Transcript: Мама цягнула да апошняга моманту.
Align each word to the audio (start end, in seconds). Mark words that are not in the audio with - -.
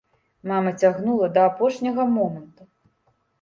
Мама 0.51 0.71
цягнула 0.81 1.27
да 1.35 1.43
апошняга 1.49 2.07
моманту. 2.15 2.69